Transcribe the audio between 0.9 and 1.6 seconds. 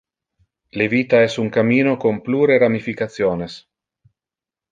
vita es un